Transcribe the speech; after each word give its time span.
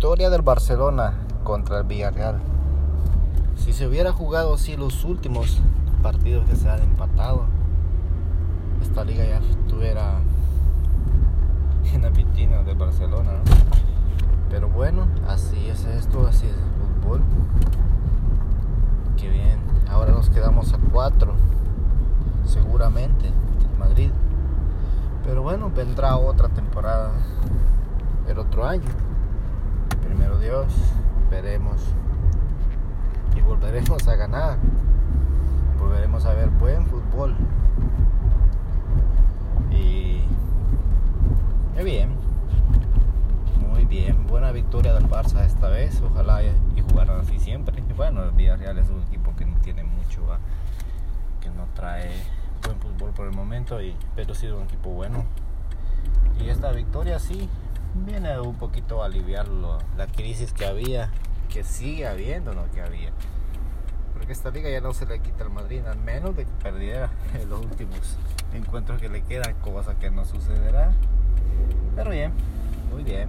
victoria 0.00 0.30
del 0.30 0.40
Barcelona 0.40 1.12
contra 1.44 1.80
el 1.80 1.84
Villarreal. 1.84 2.40
Si 3.54 3.74
se 3.74 3.86
hubiera 3.86 4.12
jugado 4.12 4.54
así 4.54 4.74
los 4.74 5.04
últimos 5.04 5.60
partidos 6.02 6.48
que 6.48 6.56
se 6.56 6.70
han 6.70 6.80
empatado, 6.80 7.44
esta 8.80 9.04
liga 9.04 9.26
ya 9.26 9.40
estuviera 9.40 10.20
en 11.92 12.00
la 12.00 12.10
piscina 12.10 12.62
del 12.62 12.78
Barcelona. 12.78 13.42
Pero 14.48 14.70
bueno, 14.70 15.06
así 15.28 15.68
es 15.68 15.84
esto, 15.84 16.26
así 16.26 16.46
es 16.46 16.54
el 16.54 17.02
fútbol. 17.02 17.20
Qué 19.18 19.28
bien. 19.28 19.58
Ahora 19.90 20.12
nos 20.12 20.30
quedamos 20.30 20.72
a 20.72 20.78
cuatro, 20.78 21.34
seguramente, 22.46 23.26
en 23.26 23.78
Madrid. 23.78 24.10
Pero 25.26 25.42
bueno, 25.42 25.70
vendrá 25.70 26.16
otra 26.16 26.48
temporada, 26.48 27.10
el 28.26 28.38
otro 28.38 28.66
año. 28.66 29.09
Dios, 30.50 30.66
veremos. 31.30 31.80
Y 33.36 33.40
volveremos 33.40 34.08
a 34.08 34.16
ganar. 34.16 34.58
Volveremos 35.78 36.24
a 36.24 36.34
ver 36.34 36.48
buen 36.48 36.86
fútbol. 36.86 37.36
Y 39.70 40.22
qué 41.76 41.84
bien. 41.84 42.16
Muy 43.70 43.84
bien. 43.84 44.26
Buena 44.26 44.50
victoria 44.50 44.92
del 44.92 45.08
Barça 45.08 45.46
esta 45.46 45.68
vez. 45.68 46.02
Ojalá 46.02 46.42
y 46.42 46.80
jugaran 46.80 47.20
así 47.20 47.38
siempre. 47.38 47.80
Bueno, 47.96 48.24
el 48.24 48.32
Villarreal 48.32 48.76
es 48.78 48.90
un 48.90 49.02
equipo 49.02 49.32
que 49.36 49.46
no 49.46 49.56
tiene 49.58 49.84
mucho, 49.84 50.22
que 51.40 51.48
no 51.50 51.68
trae 51.76 52.10
buen 52.64 52.76
fútbol 52.80 53.12
por 53.12 53.28
el 53.28 53.36
momento, 53.36 53.80
y, 53.80 53.94
pero 54.16 54.32
ha 54.32 54.34
sido 54.34 54.56
un 54.56 54.64
equipo 54.64 54.90
bueno. 54.90 55.24
Y 56.40 56.48
esta 56.48 56.72
victoria 56.72 57.20
sí 57.20 57.48
viene 57.94 58.38
un 58.40 58.56
poquito 58.56 59.02
a 59.02 59.06
aliviar 59.06 59.48
la 59.48 60.06
crisis 60.06 60.52
que 60.52 60.66
había, 60.66 61.10
que 61.48 61.64
sigue 61.64 62.06
habiendo, 62.06 62.54
no 62.54 62.70
que 62.70 62.80
había. 62.80 63.10
Porque 64.12 64.32
esta 64.32 64.50
liga 64.50 64.68
ya 64.70 64.80
no 64.80 64.92
se 64.92 65.06
le 65.06 65.20
quita 65.20 65.44
al 65.44 65.50
Madrid, 65.50 65.84
al 65.86 65.98
menos 65.98 66.36
de 66.36 66.44
que 66.44 66.52
perdiera 66.62 67.10
los 67.48 67.60
últimos 67.60 68.16
encuentros 68.52 69.00
que 69.00 69.08
le 69.08 69.22
quedan, 69.22 69.54
cosa 69.60 69.98
que 69.98 70.10
no 70.10 70.24
sucederá. 70.24 70.92
Pero 71.96 72.10
bien, 72.10 72.32
muy 72.92 73.02
bien. 73.02 73.28